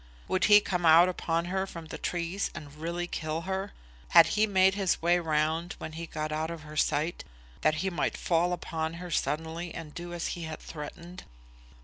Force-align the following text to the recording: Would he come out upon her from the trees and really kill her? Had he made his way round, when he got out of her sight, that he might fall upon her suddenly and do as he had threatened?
Would 0.27 0.45
he 0.45 0.61
come 0.61 0.83
out 0.83 1.07
upon 1.07 1.45
her 1.45 1.67
from 1.67 1.85
the 1.85 1.99
trees 1.99 2.49
and 2.55 2.73
really 2.73 3.05
kill 3.05 3.41
her? 3.41 3.71
Had 4.09 4.29
he 4.33 4.47
made 4.47 4.73
his 4.73 4.99
way 4.99 5.19
round, 5.19 5.75
when 5.77 5.91
he 5.91 6.07
got 6.07 6.31
out 6.31 6.49
of 6.49 6.63
her 6.63 6.75
sight, 6.75 7.23
that 7.61 7.75
he 7.85 7.91
might 7.91 8.17
fall 8.17 8.51
upon 8.51 8.95
her 8.95 9.11
suddenly 9.11 9.71
and 9.75 9.93
do 9.93 10.11
as 10.11 10.29
he 10.29 10.45
had 10.45 10.57
threatened? 10.57 11.25